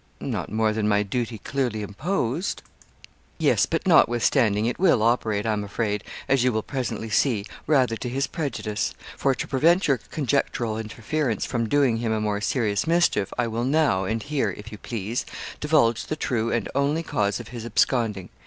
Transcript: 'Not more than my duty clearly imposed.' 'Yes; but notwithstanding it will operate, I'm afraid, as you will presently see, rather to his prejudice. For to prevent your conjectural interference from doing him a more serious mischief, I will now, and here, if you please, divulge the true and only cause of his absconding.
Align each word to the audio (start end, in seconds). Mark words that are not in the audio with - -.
'Not 0.19 0.51
more 0.51 0.73
than 0.73 0.87
my 0.87 1.03
duty 1.03 1.37
clearly 1.37 1.83
imposed.' 1.83 2.63
'Yes; 3.37 3.67
but 3.67 3.85
notwithstanding 3.87 4.65
it 4.65 4.79
will 4.79 5.03
operate, 5.03 5.45
I'm 5.45 5.63
afraid, 5.63 6.03
as 6.27 6.43
you 6.43 6.51
will 6.51 6.63
presently 6.63 7.11
see, 7.11 7.45
rather 7.67 7.95
to 7.95 8.09
his 8.09 8.25
prejudice. 8.25 8.95
For 9.15 9.35
to 9.35 9.47
prevent 9.47 9.87
your 9.87 9.99
conjectural 10.09 10.79
interference 10.79 11.45
from 11.45 11.69
doing 11.69 11.97
him 11.97 12.11
a 12.11 12.19
more 12.19 12.41
serious 12.41 12.87
mischief, 12.87 13.31
I 13.37 13.45
will 13.45 13.63
now, 13.63 14.05
and 14.05 14.23
here, 14.23 14.49
if 14.57 14.71
you 14.71 14.79
please, 14.79 15.23
divulge 15.59 16.07
the 16.07 16.15
true 16.15 16.51
and 16.51 16.67
only 16.73 17.03
cause 17.03 17.39
of 17.39 17.49
his 17.49 17.63
absconding. 17.63 18.29